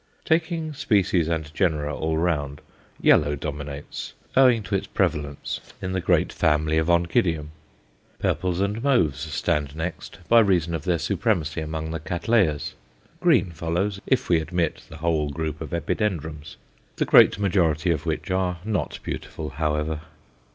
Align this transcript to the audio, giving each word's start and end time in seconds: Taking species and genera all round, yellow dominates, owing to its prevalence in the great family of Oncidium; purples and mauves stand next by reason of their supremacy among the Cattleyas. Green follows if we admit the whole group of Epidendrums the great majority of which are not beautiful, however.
Taking 0.25 0.73
species 0.73 1.27
and 1.27 1.53
genera 1.53 1.95
all 1.95 2.17
round, 2.17 2.61
yellow 2.99 3.35
dominates, 3.35 4.13
owing 4.35 4.63
to 4.63 4.73
its 4.73 4.87
prevalence 4.87 5.59
in 5.79 5.91
the 5.91 6.01
great 6.01 6.33
family 6.33 6.79
of 6.79 6.89
Oncidium; 6.89 7.51
purples 8.17 8.61
and 8.61 8.81
mauves 8.83 9.19
stand 9.19 9.75
next 9.75 10.17
by 10.27 10.39
reason 10.39 10.73
of 10.73 10.85
their 10.85 10.97
supremacy 10.97 11.61
among 11.61 11.91
the 11.91 11.99
Cattleyas. 11.99 12.73
Green 13.19 13.51
follows 13.51 14.01
if 14.07 14.27
we 14.27 14.39
admit 14.39 14.81
the 14.89 14.97
whole 14.97 15.29
group 15.29 15.61
of 15.61 15.69
Epidendrums 15.71 16.55
the 16.95 17.05
great 17.05 17.37
majority 17.37 17.91
of 17.91 18.07
which 18.07 18.31
are 18.31 18.57
not 18.65 18.97
beautiful, 19.03 19.49
however. 19.51 20.01